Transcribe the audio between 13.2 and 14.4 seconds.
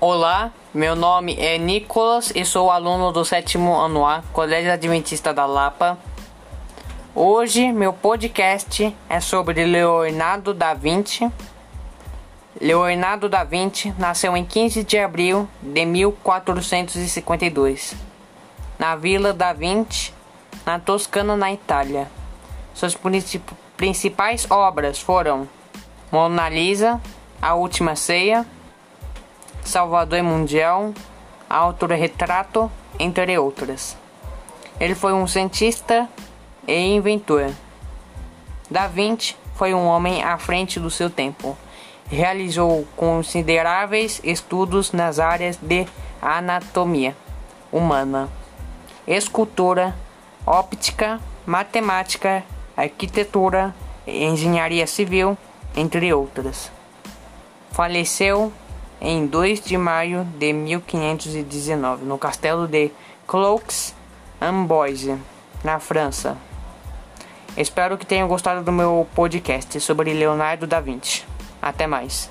da Vinci nasceu